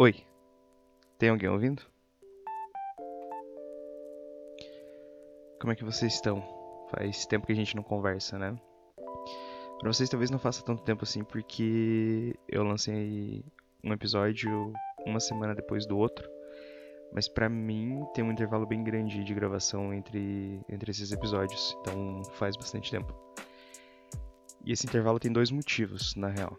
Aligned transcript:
Oi, 0.00 0.14
tem 1.18 1.28
alguém 1.28 1.50
ouvindo? 1.50 1.82
Como 5.60 5.70
é 5.70 5.76
que 5.76 5.84
vocês 5.84 6.14
estão? 6.14 6.42
Faz 6.90 7.26
tempo 7.26 7.44
que 7.46 7.52
a 7.52 7.54
gente 7.54 7.76
não 7.76 7.82
conversa, 7.82 8.38
né? 8.38 8.58
Pra 9.78 9.92
vocês 9.92 10.08
talvez 10.08 10.30
não 10.30 10.38
faça 10.38 10.64
tanto 10.64 10.82
tempo 10.84 11.04
assim, 11.04 11.22
porque 11.22 12.34
eu 12.48 12.64
lancei 12.64 13.44
um 13.84 13.92
episódio 13.92 14.72
uma 15.04 15.20
semana 15.20 15.54
depois 15.54 15.84
do 15.84 15.98
outro. 15.98 16.26
Mas 17.12 17.28
pra 17.28 17.50
mim 17.50 18.02
tem 18.14 18.24
um 18.24 18.32
intervalo 18.32 18.64
bem 18.64 18.82
grande 18.82 19.22
de 19.22 19.34
gravação 19.34 19.92
entre, 19.92 20.62
entre 20.70 20.92
esses 20.92 21.12
episódios, 21.12 21.76
então 21.82 22.24
faz 22.38 22.56
bastante 22.56 22.90
tempo. 22.90 23.14
E 24.64 24.72
esse 24.72 24.86
intervalo 24.86 25.20
tem 25.20 25.30
dois 25.30 25.50
motivos, 25.50 26.14
na 26.16 26.28
real. 26.28 26.56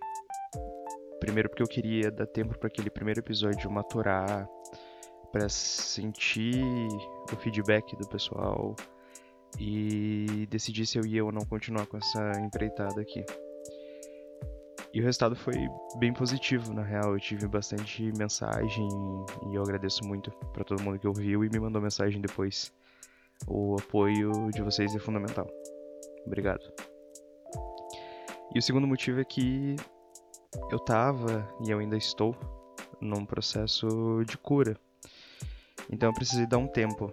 Primeiro 1.21 1.49
porque 1.49 1.61
eu 1.61 1.67
queria 1.67 2.11
dar 2.11 2.25
tempo 2.25 2.57
para 2.57 2.67
aquele 2.67 2.89
primeiro 2.89 3.19
episódio 3.19 3.69
maturar, 3.69 4.49
para 5.31 5.47
sentir 5.47 6.61
o 7.31 7.35
feedback 7.37 7.95
do 7.95 8.07
pessoal 8.09 8.75
e 9.59 10.47
decidir 10.49 10.87
se 10.87 10.97
eu 10.97 11.05
ia 11.05 11.23
ou 11.23 11.31
não 11.31 11.45
continuar 11.45 11.85
com 11.85 11.97
essa 11.97 12.31
empreitada 12.39 12.99
aqui. 12.99 13.23
E 14.93 14.99
o 14.99 15.03
resultado 15.03 15.35
foi 15.35 15.55
bem 15.99 16.11
positivo, 16.11 16.73
na 16.73 16.83
real. 16.83 17.13
Eu 17.13 17.19
tive 17.19 17.47
bastante 17.47 18.11
mensagem 18.17 18.87
e 19.49 19.55
eu 19.55 19.61
agradeço 19.61 20.03
muito 20.03 20.31
para 20.51 20.63
todo 20.63 20.81
mundo 20.81 20.97
que 20.97 21.07
ouviu 21.07 21.45
e 21.45 21.49
me 21.49 21.59
mandou 21.59 21.81
mensagem 21.81 22.19
depois. 22.19 22.73
O 23.47 23.75
apoio 23.79 24.49
de 24.53 24.61
vocês 24.61 24.93
é 24.95 24.99
fundamental. 24.99 25.47
Obrigado. 26.25 26.61
E 28.53 28.59
o 28.59 28.61
segundo 28.61 28.85
motivo 28.85 29.21
é 29.21 29.23
que 29.23 29.77
eu 30.71 30.79
tava 30.79 31.47
e 31.65 31.71
eu 31.71 31.79
ainda 31.79 31.97
estou 31.97 32.35
num 32.99 33.25
processo 33.25 33.87
de 34.25 34.37
cura. 34.37 34.77
Então 35.91 36.09
eu 36.09 36.13
precisei 36.13 36.45
dar 36.45 36.57
um 36.57 36.67
tempo, 36.67 37.11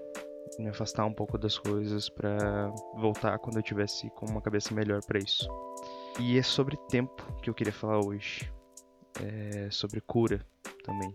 me 0.59 0.69
afastar 0.69 1.05
um 1.05 1.13
pouco 1.13 1.39
das 1.39 1.59
coisas 1.59 2.09
para 2.09 2.71
voltar 2.97 3.39
quando 3.39 3.57
eu 3.57 3.63
tivesse 3.63 4.11
com 4.11 4.27
uma 4.27 4.41
cabeça 4.41 4.75
melhor 4.75 5.03
para 5.05 5.19
isso. 5.19 5.49
E 6.21 6.39
é 6.39 6.43
sobre 6.43 6.77
tempo 6.89 7.23
que 7.43 7.49
eu 7.49 7.55
queria 7.55 7.73
falar 7.73 8.05
hoje. 8.05 8.53
É 9.21 9.71
sobre 9.71 10.01
cura 10.01 10.45
também. 10.85 11.13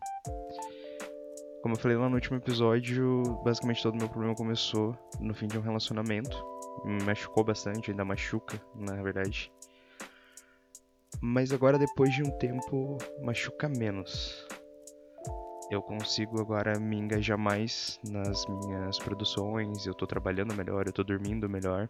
Como 1.61 1.75
eu 1.75 1.79
falei 1.79 1.95
lá 1.95 2.09
no 2.09 2.15
último 2.15 2.37
episódio, 2.37 3.23
basicamente 3.43 3.81
todo 3.81 3.93
o 3.93 3.97
meu 3.97 4.09
problema 4.09 4.35
começou 4.35 4.97
no 5.19 5.33
fim 5.33 5.47
de 5.47 5.57
um 5.57 5.61
relacionamento. 5.61 6.45
Me 6.83 7.01
machucou 7.03 7.43
bastante, 7.43 7.91
ainda 7.91 8.03
machuca, 8.03 8.61
na 8.75 9.01
verdade 9.01 9.51
mas 11.25 11.53
agora 11.53 11.79
depois 11.79 12.13
de 12.13 12.21
um 12.21 12.29
tempo 12.31 12.97
machuca 13.21 13.69
menos. 13.69 14.45
Eu 15.71 15.81
consigo 15.81 16.41
agora 16.41 16.77
me 16.77 16.97
engajar 16.97 17.37
mais 17.37 17.97
nas 18.05 18.45
minhas 18.45 18.99
produções, 18.99 19.85
eu 19.85 19.93
tô 19.93 20.05
trabalhando 20.05 20.53
melhor, 20.53 20.85
eu 20.85 20.91
tô 20.91 21.01
dormindo 21.01 21.47
melhor. 21.47 21.87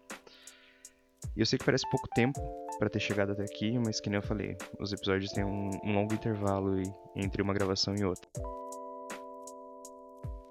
E 1.36 1.40
eu 1.40 1.48
sei 1.48 1.58
que 1.58 1.66
parece 1.66 1.90
pouco 1.90 2.08
tempo 2.10 2.40
para 2.78 2.92
ter 2.92 3.00
chegado 3.00 3.32
até 3.32 3.42
aqui, 3.42 3.76
mas 3.80 4.00
que 4.00 4.08
nem 4.08 4.18
eu 4.18 4.22
falei, 4.22 4.56
os 4.80 4.94
episódios 4.94 5.32
têm 5.32 5.44
um, 5.44 5.72
um 5.84 5.96
longo 5.96 6.14
intervalo 6.14 6.76
entre 7.16 7.42
uma 7.42 7.56
gravação 7.56 7.96
e 7.96 8.06
outra. 8.06 8.30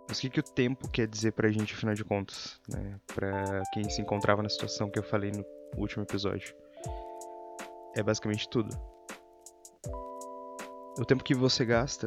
Mas 0.08 0.18
o 0.18 0.22
que, 0.22 0.28
que 0.28 0.40
o 0.40 0.42
tempo 0.42 0.90
quer 0.90 1.06
dizer 1.06 1.32
pra 1.34 1.48
gente, 1.52 1.72
afinal 1.72 1.94
de 1.94 2.04
contas, 2.04 2.60
né? 2.68 2.98
Pra 3.14 3.62
quem 3.72 3.88
se 3.88 4.02
encontrava 4.02 4.42
na 4.42 4.48
situação 4.48 4.90
que 4.90 4.98
eu 4.98 5.04
falei 5.04 5.30
no 5.30 5.44
último 5.78 6.02
episódio 6.02 6.52
é 7.94 8.02
basicamente 8.02 8.48
tudo. 8.48 8.70
O 10.98 11.04
tempo 11.04 11.24
que 11.24 11.34
você 11.34 11.64
gasta, 11.64 12.06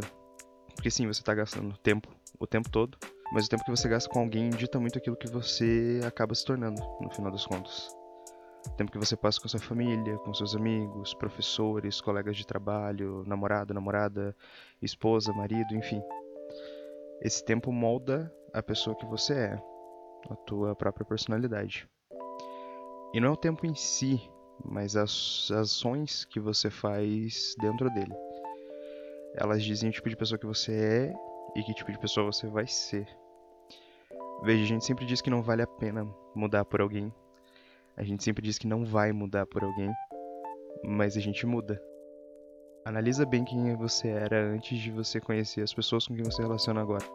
porque 0.75 0.91
sim, 0.91 1.07
você 1.07 1.21
está 1.21 1.33
gastando 1.33 1.75
tempo 1.77 2.07
o 2.39 2.45
tempo 2.45 2.69
todo, 2.69 2.97
mas 3.31 3.45
o 3.45 3.49
tempo 3.49 3.63
que 3.63 3.71
você 3.71 3.87
gasta 3.87 4.09
com 4.09 4.19
alguém 4.19 4.49
dita 4.49 4.79
muito 4.79 4.97
aquilo 4.97 5.15
que 5.15 5.29
você 5.29 5.99
acaba 6.05 6.35
se 6.35 6.45
tornando, 6.45 6.81
no 7.01 7.09
final 7.09 7.31
das 7.31 7.45
contas. 7.45 7.89
O 8.67 8.71
tempo 8.75 8.91
que 8.91 8.97
você 8.97 9.15
passa 9.15 9.39
com 9.39 9.47
sua 9.47 9.59
família, 9.59 10.17
com 10.19 10.33
seus 10.33 10.55
amigos, 10.55 11.13
professores, 11.13 12.01
colegas 12.01 12.35
de 12.35 12.45
trabalho, 12.45 13.23
namorado, 13.25 13.73
namorada, 13.73 14.35
esposa, 14.81 15.31
marido, 15.33 15.75
enfim. 15.75 16.01
Esse 17.21 17.43
tempo 17.43 17.71
molda 17.71 18.33
a 18.53 18.61
pessoa 18.61 18.95
que 18.95 19.05
você 19.05 19.33
é, 19.33 19.61
a 20.29 20.35
tua 20.35 20.75
própria 20.75 21.05
personalidade. 21.05 21.87
E 23.13 23.19
não 23.19 23.29
é 23.29 23.31
o 23.31 23.37
tempo 23.37 23.65
em 23.65 23.75
si 23.75 24.29
mas 24.67 24.95
as 24.95 25.51
ações 25.51 26.25
que 26.25 26.39
você 26.39 26.69
faz 26.69 27.55
dentro 27.59 27.89
dele. 27.91 28.13
Elas 29.35 29.63
dizem 29.63 29.89
o 29.89 29.91
tipo 29.91 30.09
de 30.09 30.15
pessoa 30.15 30.39
que 30.39 30.45
você 30.45 30.73
é 30.73 31.13
e 31.55 31.63
que 31.63 31.73
tipo 31.73 31.91
de 31.91 31.99
pessoa 31.99 32.31
você 32.31 32.47
vai 32.47 32.67
ser. 32.67 33.07
Veja, 34.43 34.63
a 34.63 34.67
gente 34.67 34.85
sempre 34.85 35.05
diz 35.05 35.21
que 35.21 35.29
não 35.29 35.41
vale 35.41 35.61
a 35.61 35.67
pena 35.67 36.05
mudar 36.33 36.65
por 36.65 36.81
alguém. 36.81 37.13
A 37.95 38.03
gente 38.03 38.23
sempre 38.23 38.43
diz 38.43 38.57
que 38.57 38.67
não 38.67 38.83
vai 38.83 39.11
mudar 39.11 39.45
por 39.45 39.63
alguém, 39.63 39.91
mas 40.83 41.15
a 41.15 41.19
gente 41.19 41.45
muda. 41.45 41.81
Analisa 42.83 43.25
bem 43.25 43.43
quem 43.43 43.75
você 43.75 44.09
era 44.09 44.39
antes 44.41 44.77
de 44.77 44.91
você 44.91 45.19
conhecer 45.19 45.61
as 45.61 45.73
pessoas 45.73 46.07
com 46.07 46.15
quem 46.15 46.23
você 46.23 46.41
relaciona 46.41 46.81
agora. 46.81 47.05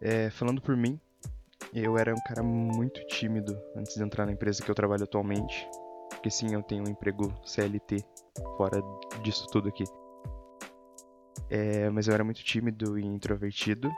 É, 0.00 0.30
falando 0.30 0.62
por 0.62 0.76
mim, 0.76 1.00
eu 1.82 1.98
era 1.98 2.14
um 2.14 2.20
cara 2.26 2.42
muito 2.42 3.04
tímido 3.06 3.58
antes 3.76 3.94
de 3.94 4.02
entrar 4.02 4.26
na 4.26 4.32
empresa 4.32 4.62
que 4.62 4.70
eu 4.70 4.74
trabalho 4.74 5.04
atualmente. 5.04 5.68
Porque 6.10 6.30
sim, 6.30 6.54
eu 6.54 6.62
tenho 6.62 6.84
um 6.84 6.88
emprego 6.88 7.32
CLT 7.44 8.04
fora 8.56 8.82
disso 9.22 9.46
tudo 9.52 9.68
aqui. 9.68 9.84
É, 11.50 11.88
mas 11.90 12.08
eu 12.08 12.14
era 12.14 12.24
muito 12.24 12.42
tímido 12.42 12.98
e 12.98 13.04
introvertido. 13.04 13.90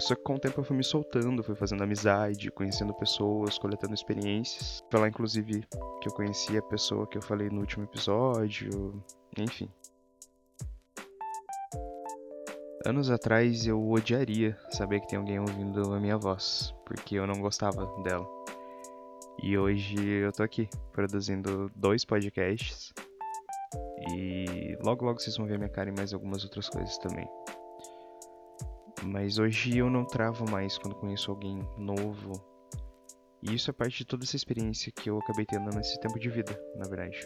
Só 0.00 0.14
que 0.14 0.22
com 0.22 0.34
o 0.34 0.38
tempo 0.38 0.60
eu 0.60 0.64
fui 0.64 0.76
me 0.76 0.84
soltando, 0.84 1.42
fui 1.42 1.54
fazendo 1.54 1.82
amizade, 1.82 2.50
conhecendo 2.50 2.92
pessoas, 2.94 3.58
coletando 3.58 3.94
experiências. 3.94 4.82
Foi 4.90 5.00
lá, 5.00 5.08
inclusive, 5.08 5.64
que 6.00 6.08
eu 6.08 6.12
conheci 6.12 6.56
a 6.56 6.62
pessoa 6.62 7.06
que 7.06 7.16
eu 7.16 7.22
falei 7.22 7.48
no 7.48 7.60
último 7.60 7.84
episódio. 7.84 9.02
Enfim. 9.38 9.68
Anos 12.84 13.10
atrás 13.10 13.64
eu 13.64 13.80
odiaria 13.90 14.58
saber 14.70 15.00
que 15.00 15.06
tem 15.06 15.18
alguém 15.18 15.38
ouvindo 15.38 15.94
a 15.94 16.00
minha 16.00 16.18
voz, 16.18 16.74
porque 16.84 17.14
eu 17.14 17.26
não 17.28 17.40
gostava 17.40 17.86
dela. 18.02 18.26
E 19.40 19.56
hoje 19.56 19.94
eu 20.04 20.32
tô 20.32 20.42
aqui 20.42 20.68
produzindo 20.90 21.70
dois 21.76 22.04
podcasts 22.04 22.92
e 24.10 24.76
logo 24.82 25.04
logo 25.04 25.20
vocês 25.20 25.36
vão 25.36 25.46
ver 25.46 25.58
minha 25.58 25.70
cara 25.70 25.90
em 25.90 25.94
mais 25.96 26.12
algumas 26.12 26.42
outras 26.42 26.68
coisas 26.68 26.98
também. 26.98 27.28
Mas 29.04 29.38
hoje 29.38 29.78
eu 29.78 29.88
não 29.88 30.04
travo 30.04 30.44
mais 30.50 30.76
quando 30.76 30.96
conheço 30.96 31.30
alguém 31.30 31.60
novo. 31.78 32.32
E 33.44 33.54
isso 33.54 33.70
é 33.70 33.72
parte 33.72 33.98
de 33.98 34.06
toda 34.06 34.24
essa 34.24 34.34
experiência 34.34 34.90
que 34.90 35.08
eu 35.08 35.18
acabei 35.20 35.46
tendo 35.46 35.70
nesse 35.70 36.00
tempo 36.00 36.18
de 36.18 36.28
vida, 36.28 36.60
na 36.76 36.88
verdade. 36.88 37.24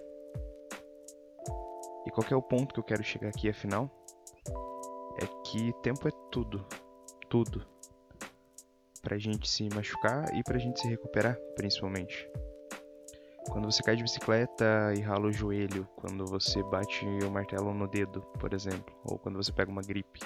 E 2.07 2.11
qual 2.11 2.27
é 2.31 2.37
o 2.37 2.43
ponto 2.43 2.75
que 2.75 2.81
eu 2.81 2.85
quero 2.85 3.03
chegar 3.03 3.29
aqui 3.29 3.49
afinal? 3.49 3.91
É 5.19 5.27
que 5.45 5.73
tempo 5.83 6.09
é 6.09 6.11
tudo. 6.31 6.65
Tudo. 7.29 7.67
Pra 9.03 9.19
gente 9.19 9.49
se 9.49 9.69
machucar 9.75 10.35
e 10.35 10.43
pra 10.43 10.59
gente 10.59 10.81
se 10.81 10.89
recuperar, 10.89 11.37
principalmente. 11.55 12.29
Quando 13.49 13.71
você 13.71 13.83
cai 13.83 13.95
de 13.95 14.03
bicicleta 14.03 14.93
e 14.97 15.01
rala 15.01 15.27
o 15.27 15.33
joelho, 15.33 15.89
quando 15.97 16.27
você 16.27 16.63
bate 16.65 17.07
o 17.07 17.31
martelo 17.31 17.73
no 17.73 17.87
dedo, 17.87 18.21
por 18.41 18.53
exemplo, 18.53 18.95
ou 19.05 19.19
quando 19.19 19.37
você 19.37 19.53
pega 19.53 19.71
uma 19.71 19.83
gripe. 19.83 20.21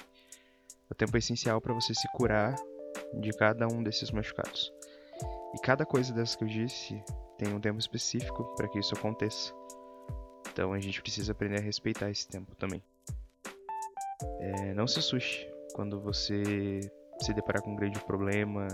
O 0.91 0.95
tempo 0.95 1.17
é 1.17 1.19
essencial 1.19 1.61
para 1.61 1.75
você 1.75 1.95
se 1.95 2.09
curar 2.13 2.55
de 3.21 3.31
cada 3.33 3.69
um 3.69 3.83
desses 3.83 4.11
machucados. 4.11 4.73
E 5.55 5.59
cada 5.61 5.85
coisa 5.85 6.13
dessas 6.13 6.35
que 6.35 6.45
eu 6.45 6.49
disse 6.49 7.03
tem 7.39 7.53
um 7.53 7.61
tempo 7.61 7.79
específico 7.79 8.45
para 8.57 8.69
que 8.69 8.79
isso 8.79 8.95
aconteça. 8.95 9.55
Então 10.53 10.73
a 10.73 10.81
gente 10.81 11.01
precisa 11.01 11.33
aprender 11.33 11.59
a 11.59 11.63
respeitar 11.63 12.11
esse 12.11 12.27
tempo 12.27 12.55
também. 12.57 12.83
É, 14.41 14.75
não 14.75 14.87
se 14.87 14.99
assuste 14.99 15.49
quando 15.75 16.01
você 16.01 16.81
se 17.21 17.35
deparar 17.35 17.63
com 17.63 17.73
um 17.73 17.77
grande 17.77 18.01
problema 18.05 18.67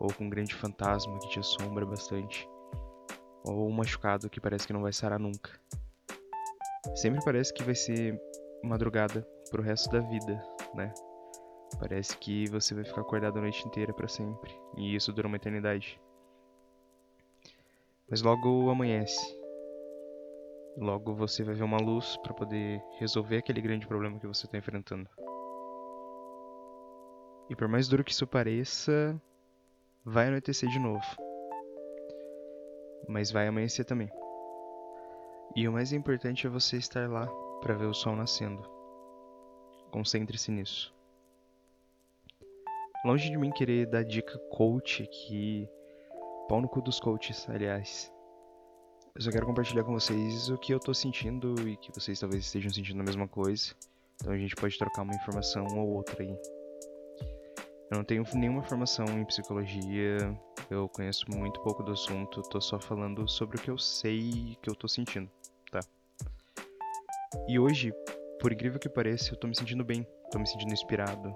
ou 0.00 0.12
com 0.12 0.24
um 0.24 0.30
grande 0.30 0.54
fantasma 0.54 1.18
que 1.18 1.28
te 1.28 1.38
assombra 1.38 1.84
bastante 1.84 2.48
ou 3.44 3.68
um 3.68 3.72
machucado 3.72 4.30
que 4.30 4.40
parece 4.40 4.66
que 4.66 4.72
não 4.72 4.82
vai 4.82 4.92
sarar 4.92 5.18
nunca. 5.18 5.50
Sempre 6.94 7.22
parece 7.24 7.52
que 7.52 7.62
vai 7.62 7.74
ser 7.74 8.18
madrugada 8.62 9.26
pro 9.50 9.62
resto 9.62 9.90
da 9.90 10.00
vida, 10.00 10.42
né? 10.74 10.92
Parece 11.78 12.16
que 12.16 12.48
você 12.48 12.74
vai 12.74 12.84
ficar 12.84 13.02
acordado 13.02 13.38
a 13.38 13.42
noite 13.42 13.66
inteira 13.66 13.92
para 13.92 14.08
sempre, 14.08 14.50
e 14.76 14.94
isso 14.94 15.12
dura 15.12 15.26
uma 15.26 15.36
eternidade. 15.36 16.00
Mas 18.08 18.22
logo 18.22 18.70
amanhece 18.70 19.43
Logo 20.76 21.14
você 21.14 21.44
vai 21.44 21.54
ver 21.54 21.62
uma 21.62 21.78
luz 21.78 22.16
para 22.16 22.34
poder 22.34 22.82
resolver 22.98 23.38
aquele 23.38 23.60
grande 23.60 23.86
problema 23.86 24.18
que 24.18 24.26
você 24.26 24.46
está 24.46 24.58
enfrentando. 24.58 25.08
E 27.48 27.54
por 27.54 27.68
mais 27.68 27.86
duro 27.88 28.02
que 28.02 28.10
isso 28.10 28.26
pareça, 28.26 29.20
vai 30.04 30.28
anoitecer 30.28 30.68
de 30.68 30.78
novo. 30.78 31.04
Mas 33.08 33.30
vai 33.30 33.46
amanhecer 33.46 33.84
também. 33.84 34.10
E 35.54 35.68
o 35.68 35.72
mais 35.72 35.92
importante 35.92 36.46
é 36.46 36.50
você 36.50 36.76
estar 36.76 37.08
lá 37.08 37.26
para 37.60 37.74
ver 37.74 37.86
o 37.86 37.94
sol 37.94 38.16
nascendo. 38.16 38.62
Concentre-se 39.92 40.50
nisso. 40.50 40.92
Longe 43.04 43.30
de 43.30 43.36
mim 43.36 43.50
querer 43.50 43.86
dar 43.86 44.02
dica 44.02 44.38
coach 44.50 45.02
aqui. 45.02 45.68
Pau 46.48 46.60
no 46.60 46.68
cu 46.68 46.80
dos 46.80 46.98
coaches, 46.98 47.48
aliás. 47.48 48.13
Eu 49.16 49.22
só 49.22 49.30
quero 49.30 49.46
compartilhar 49.46 49.84
com 49.84 49.92
vocês 49.92 50.48
o 50.48 50.58
que 50.58 50.74
eu 50.74 50.80
tô 50.80 50.92
sentindo 50.92 51.54
e 51.68 51.76
que 51.76 51.92
vocês 51.94 52.18
talvez 52.18 52.46
estejam 52.46 52.68
sentindo 52.68 53.00
a 53.00 53.04
mesma 53.04 53.28
coisa. 53.28 53.72
Então 54.16 54.32
a 54.32 54.36
gente 54.36 54.56
pode 54.56 54.76
trocar 54.76 55.02
uma 55.02 55.14
informação 55.14 55.64
ou 55.76 55.88
outra 55.94 56.20
aí. 56.20 56.36
Eu 57.92 57.98
não 57.98 58.02
tenho 58.02 58.24
nenhuma 58.34 58.64
formação 58.64 59.06
em 59.06 59.24
psicologia, 59.24 60.18
eu 60.68 60.88
conheço 60.88 61.30
muito 61.30 61.60
pouco 61.60 61.84
do 61.84 61.92
assunto, 61.92 62.42
tô 62.42 62.60
só 62.60 62.80
falando 62.80 63.28
sobre 63.28 63.56
o 63.56 63.60
que 63.60 63.70
eu 63.70 63.78
sei 63.78 64.18
e 64.18 64.56
que 64.56 64.68
eu 64.68 64.74
tô 64.74 64.88
sentindo, 64.88 65.30
tá? 65.70 65.78
E 67.46 67.56
hoje, 67.56 67.92
por 68.40 68.52
incrível 68.52 68.80
que 68.80 68.88
pareça, 68.88 69.32
eu 69.32 69.38
tô 69.38 69.46
me 69.46 69.56
sentindo 69.56 69.84
bem, 69.84 70.04
tô 70.32 70.40
me 70.40 70.48
sentindo 70.48 70.72
inspirado, 70.72 71.32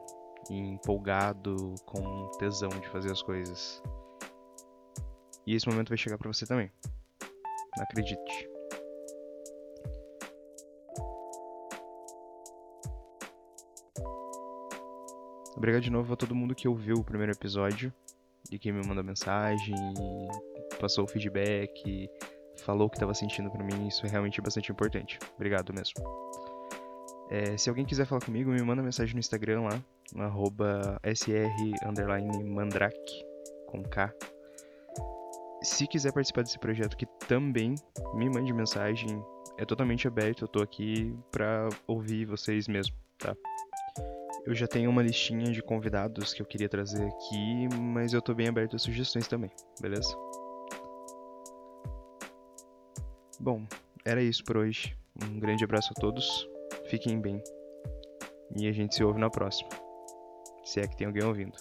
empolgado, 0.51 1.77
com 1.87 2.29
tesão 2.41 2.71
de 2.71 2.89
fazer 2.89 3.13
as 3.13 3.23
coisas. 3.23 3.81
E 5.47 5.55
esse 5.55 5.69
momento 5.69 5.91
vai 5.91 5.99
chegar 5.99 6.19
para 6.19 6.33
você 6.33 6.45
também. 6.45 6.73
Acredite. 7.79 8.49
Obrigado 15.57 15.83
de 15.83 15.91
novo 15.91 16.13
a 16.13 16.17
todo 16.17 16.35
mundo 16.35 16.55
que 16.55 16.69
ouviu 16.69 16.97
o 16.97 17.05
primeiro 17.05 17.33
episódio, 17.33 17.93
de 18.49 18.59
quem 18.61 18.73
me 18.73 18.87
mandou 18.87 19.03
mensagem, 19.03 19.75
passou 20.81 21.05
o 21.05 21.09
feedback, 21.09 22.09
falou 22.59 22.87
o 22.87 22.91
que 22.91 22.97
estava 22.97 23.13
sentindo 23.13 23.51
para 23.51 23.65
mim, 23.65 23.89
isso 23.89 24.07
é 24.07 24.09
realmente 24.09 24.41
bastante 24.41 24.71
importante. 24.71 25.19
Obrigado 25.35 25.75
mesmo. 25.75 25.95
É, 27.31 27.57
se 27.57 27.69
alguém 27.69 27.85
quiser 27.85 28.07
falar 28.07 28.21
comigo, 28.21 28.51
me 28.51 28.63
manda 28.63 28.83
mensagem 28.83 29.15
no 29.15 29.21
Instagram 29.21 29.63
lá, 29.63 29.83
no 30.15 30.23
arroba 30.23 30.99
com 33.67 33.83
K. 33.83 34.15
Se 35.69 35.87
quiser 35.87 36.13
participar 36.13 36.43
desse 36.43 36.59
projeto 36.59 36.97
que 36.97 37.05
também 37.29 37.75
me 38.15 38.29
mande 38.31 38.53
mensagem, 38.55 39.23
é 39.59 39.67
totalmente 39.67 40.09
aberto, 40.09 40.43
eu 40.43 40.49
tô 40.49 40.63
aqui 40.63 41.15
pra 41.31 41.69
ouvir 41.87 42.25
vocês 42.25 42.67
mesmo, 42.67 42.97
tá? 43.19 43.37
Eu 44.47 44.55
já 44.55 44.67
tenho 44.67 44.89
uma 44.89 45.03
listinha 45.03 45.53
de 45.53 45.63
convidados 45.63 46.33
que 46.33 46.41
eu 46.41 46.47
queria 46.47 46.71
trazer 46.71 47.07
aqui, 47.07 47.69
mas 47.77 48.15
eu 48.15 48.23
tô 48.23 48.35
bem 48.35 48.49
aberto 48.49 48.77
a 48.77 48.79
sugestões 48.79 49.29
também, 49.29 49.51
beleza? 49.79 50.17
Bom, 53.39 53.65
era 54.07 54.23
isso 54.23 54.43
por 54.45 54.57
hoje. 54.57 54.97
Um 55.23 55.39
grande 55.39 55.65
abraço 55.65 55.93
a 55.95 56.01
todos, 56.01 56.49
fiquem 56.89 57.21
bem 57.21 57.43
e 58.57 58.67
a 58.67 58.73
gente 58.73 58.95
se 58.95 59.05
ouve 59.05 59.21
na 59.21 59.29
próxima. 59.29 59.69
Se 60.65 60.81
é 60.81 60.89
que 60.89 60.97
tem 60.97 61.07
alguém 61.07 61.25
ouvindo. 61.25 61.57